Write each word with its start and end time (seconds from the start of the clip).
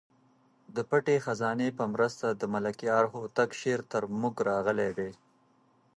د 0.75 0.77
پټې 0.89 1.17
خزانې 1.25 1.69
په 1.77 1.83
مرسته 1.93 2.27
د 2.33 2.43
ملکیار 2.53 3.03
هوتک 3.13 3.49
شعر 3.59 3.81
تر 3.91 4.03
موږ 4.19 4.35
راغلی 4.49 4.89
دی. 4.97 5.11